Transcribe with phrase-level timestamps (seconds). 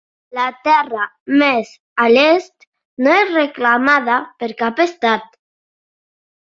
[0.35, 1.03] La terra
[1.41, 2.67] més a l'est
[3.09, 5.33] no és reclamada per cap estat.